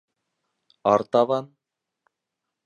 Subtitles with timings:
[0.93, 1.45] Артабан...